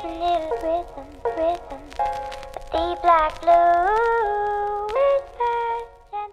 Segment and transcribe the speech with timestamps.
[0.00, 5.56] with a little rhythm a rhythm a deep black blue whisper
[6.12, 6.32] and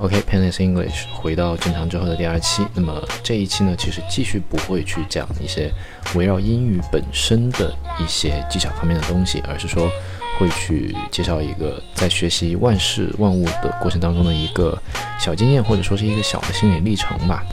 [0.00, 5.72] ooh ok panic's English 回到正常之后的第二期，那么这一期呢，其实继续不会去讲一些
[6.14, 9.90] 围绕英语本身的一些技巧方面的东西，而是说
[10.38, 14.78] 会去介绍一个在学习万事万物的过程当中的一个
[15.18, 17.44] 小经验，或者说是一个小的心理历程吧。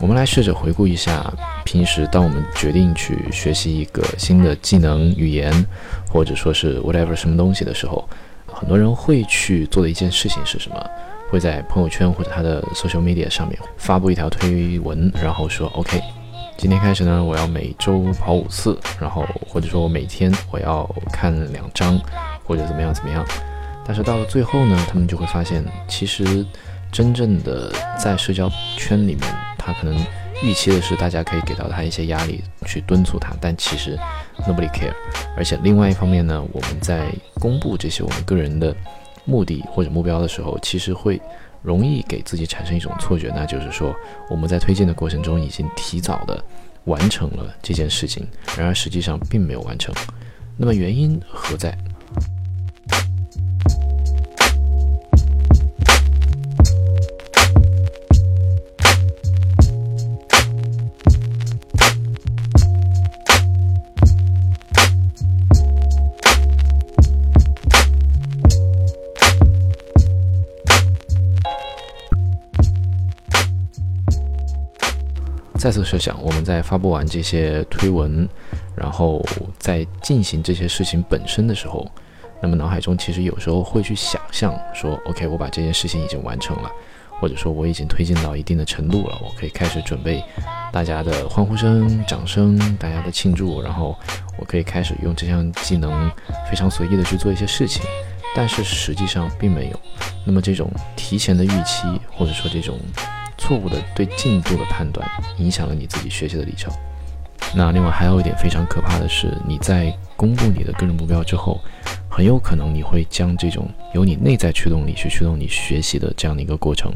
[0.00, 1.32] 我们来试着回顾一下，
[1.64, 5.52] 平时当我们决定去学习一个新的技能、语言，
[6.08, 8.06] 或者说是 whatever 什么东西的时候，
[8.46, 10.90] 很多人会去做的一件事情是什么？
[11.30, 16.00] 会在朋友圈或者他的 social media 上面发布一条推文，然后说 OK，
[16.56, 21.98] 今天开始呢，我要每周跑五次，然后或者说我每天我要看两章，
[22.44, 23.24] 或者怎么样怎么样。
[23.86, 26.44] 但是到了最后呢，他们就会发现，其实
[26.92, 29.22] 真正的在社交圈里面，
[29.64, 29.96] 他可能
[30.42, 33.98] 预期的是大家可以给到他一些压力，去敦促他，但其实
[34.40, 34.92] nobody care。
[35.36, 37.10] 而且另外一方面呢，我们在
[37.40, 38.76] 公布这些我们个人的
[39.24, 41.18] 目的或者目标的时候，其实会
[41.62, 43.94] 容易给自己产生一种错觉，那就是说
[44.28, 46.44] 我们在推进的过程中已经提早的
[46.84, 48.26] 完成了这件事情，
[48.58, 49.94] 然而实际上并没有完成。
[50.58, 51.76] 那么原因何在？
[75.64, 78.28] 再次设想，我们在发布完这些推文，
[78.76, 79.24] 然后
[79.58, 81.90] 在进行这些事情本身的时候，
[82.42, 86.70] 那么脑海中其实有时候会去想象说，OK，我把这件事情已经完成了，
[87.18, 90.22] 或者说我已经推进到一定的程度了，我可以开始准备
[90.70, 93.98] 大家的欢呼声、掌声、大家的庆祝，然后
[94.38, 96.12] 我可以开始用这项技能
[96.50, 97.82] 非常随意的去做一些事情，
[98.36, 99.80] 但是实际上并没有。
[100.26, 102.78] 那么这种提前的预期，或者说这种
[103.44, 105.06] 错误的对进度的判断，
[105.36, 106.72] 影响了你自己学习的历程。
[107.54, 111.60] 那另外还有一点非常可怕的是，你在公布你的个人目标之后，
[112.08, 116.90] 很有可能你会将这种由你内在驱动力去驱动你学习的这样的一个过程，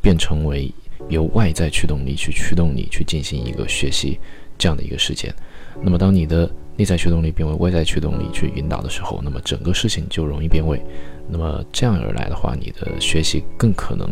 [0.00, 0.72] 变成为
[1.10, 4.18] 由外在驱动力去驱动你去进行一个学习
[4.56, 5.34] 这样的一个事件。
[5.82, 6.50] 那么当你的
[6.80, 10.80] 内在驱动力变为外在驱动力去引导的时候，那么整个事情就容易变味。
[11.28, 14.08] 那么这样而来的话，你的学习更可能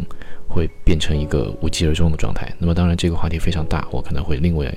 [0.46, 2.54] 会变成一个无疾而终的状态。
[2.58, 4.70] 那么当然这个话题非常大，我可能会另外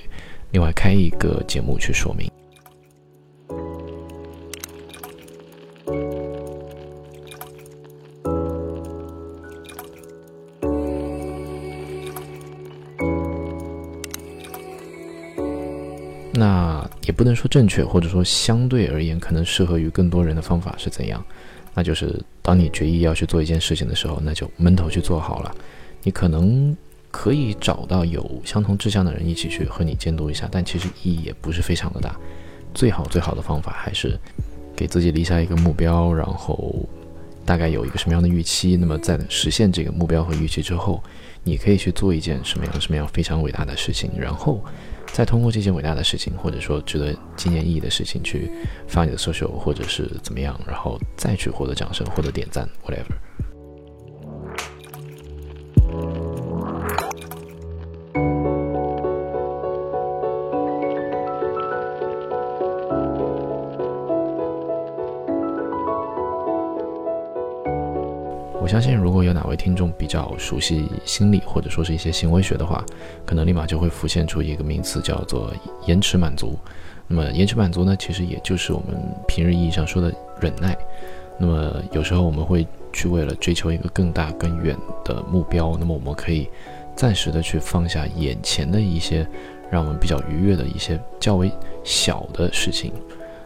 [0.51, 2.31] 另外开一个节目去说明。
[16.33, 16.80] 那
[17.11, 21.21] 也不能说正确，或者说相对而言可能适合于更多人的方法是怎样？
[21.73, 25.53] 那就是当你决意要去做一件事情的时候，那就闷头去做好了。
[26.03, 26.75] 你可能
[27.11, 32.15] 可以找到有相同志向的人一起去和你监督一下，但其实意义也不是非常的大。
[32.73, 34.17] 最好最好的方法还是
[34.73, 36.73] 给自己立下一个目标，然后
[37.45, 38.75] 大概有一个什么样的预期。
[38.77, 41.03] 那么在实现这个目标和预期之后，
[41.43, 44.63] 你可以去做一件什么样什么样非常伟大的事情，然后
[45.11, 48.49] 再通过这件伟大的事情，或者说值得纪念意义的事情去
[48.87, 53.15] 发你的 social 或者是怎么样，然后再去获得掌声、获得点赞，whatever。
[68.71, 72.81] 相信，如果有哪位听众比较熟悉心理或者说是一些行为学的话，
[73.25, 75.53] 可能立马就会浮现出一个名词，叫做
[75.87, 76.57] 延迟满足。
[77.05, 80.09] 那么，延迟满足呢，其实也就是我们平日意义上说的
[80.39, 80.73] 忍耐。
[81.37, 86.47] 那么，有时候我们会去为了追求一个更大更远的目标，那么我们可以
[86.95, 89.27] 暂时的去放下眼前的一些
[89.69, 91.51] 让我们比较愉悦的一些较为
[91.83, 92.93] 小的事情。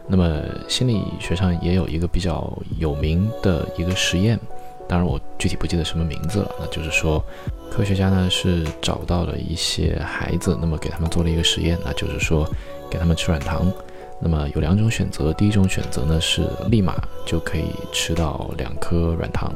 [0.06, 4.38] 那么，心理学上也有一个比较有名的一个实验。
[4.88, 6.50] 当然，我具体不记得什么名字了。
[6.60, 7.22] 那就是说，
[7.70, 12.48] 科学家呢是找到了一些孩子，那么给他们做了一个实验，那就是说
[12.90, 13.70] 给他们吃软糖。
[14.18, 16.94] 那么有两种选择，第一种选择呢是立马
[17.26, 19.52] 就可以吃到两颗软糖，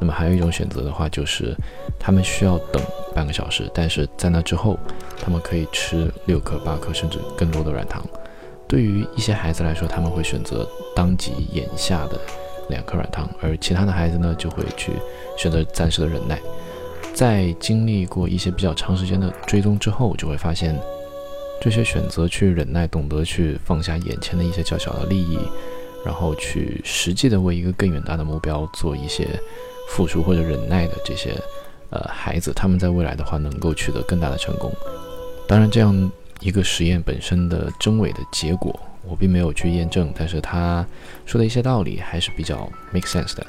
[0.00, 1.56] 那么还有一种选择的话就是
[2.00, 2.82] 他们需要等
[3.14, 4.76] 半个小时，但是在那之后，
[5.20, 8.04] 他们可以吃六颗、八颗甚至更多的软糖。
[8.66, 12.18] 对于一些孩子来说，他们会选择当即眼下的。
[12.68, 14.92] 两颗软糖，而其他的孩子呢，就会去
[15.36, 16.38] 选择暂时的忍耐。
[17.14, 20.78] 在经历过一些比较长时间的追踪之后，就会发现，
[21.60, 25.38] 这些选择去忍耐，懂得去放下眼前的一些较小的利益，
[26.06, 29.28] 然后去实际的为一个更远大的目标做一些
[29.90, 31.34] 付出或者忍耐的这些
[31.90, 34.72] 呃孩子，他们在未来的话能够取得更大的成功。
[35.46, 36.10] 当然，这样
[36.40, 38.74] 一个实验本身的真伪的结果，
[39.06, 40.86] 我并没有去验证，但是他
[41.26, 43.46] 说的一些道理还是比较 make sense 的。